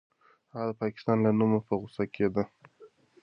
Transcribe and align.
هغه 0.55 0.65
د 0.69 0.71
پاکستان 0.81 1.17
له 1.25 1.31
نومه 1.39 1.59
په 1.67 1.73
غوسه 1.79 2.03
کېده. 2.13 2.43